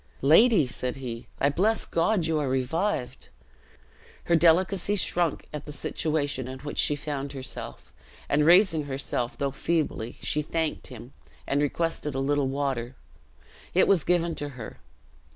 "Lady," 0.23 0.65
said 0.65 0.95
he, 0.95 1.27
"I 1.39 1.49
bless 1.49 1.85
God 1.85 2.25
you 2.25 2.39
are 2.39 2.49
revived." 2.49 3.29
Her 4.23 4.35
delicacy 4.35 4.95
shrunk 4.95 5.45
at 5.53 5.67
the 5.67 5.71
situation 5.71 6.47
in 6.47 6.57
which 6.61 6.79
she 6.79 6.95
found 6.95 7.33
herself; 7.33 7.93
and 8.27 8.43
raising 8.43 8.85
herself, 8.85 9.37
though 9.37 9.51
feebly, 9.51 10.17
she 10.19 10.41
thanked 10.41 10.87
him, 10.87 11.13
and 11.45 11.61
requested 11.61 12.15
a 12.15 12.19
little 12.19 12.47
water. 12.47 12.95
It 13.75 13.87
was 13.87 14.03
given 14.03 14.33
to 14.41 14.49
her. 14.49 14.79